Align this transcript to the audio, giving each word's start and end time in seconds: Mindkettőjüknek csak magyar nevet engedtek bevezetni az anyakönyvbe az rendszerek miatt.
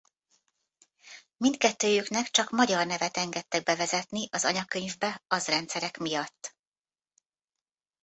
Mindkettőjüknek 1.37 2.29
csak 2.31 2.49
magyar 2.49 2.85
nevet 2.85 3.17
engedtek 3.17 3.63
bevezetni 3.63 4.27
az 4.31 4.45
anyakönyvbe 4.45 5.23
az 5.27 5.45
rendszerek 5.47 5.97
miatt. 5.97 6.55